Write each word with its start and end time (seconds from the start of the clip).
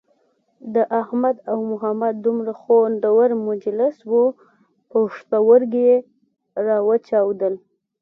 د 0.75 0.75
احمد 1.01 1.35
او 1.51 1.57
محمد 1.71 2.15
دومره 2.25 2.51
خوندور 2.61 3.27
مجلس 3.49 3.95
وو 4.11 4.23
پوښتورگي 4.91 5.81
یې 5.89 5.97
را 6.65 6.77
وچاودل. 6.89 7.53